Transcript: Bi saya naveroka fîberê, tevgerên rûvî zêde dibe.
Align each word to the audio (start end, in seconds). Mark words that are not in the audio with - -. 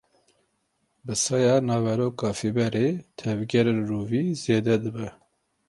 Bi 1.05 1.15
saya 1.25 1.53
naveroka 1.67 2.29
fîberê, 2.39 2.87
tevgerên 3.19 3.79
rûvî 3.89 4.23
zêde 4.43 4.75
dibe. 4.83 5.07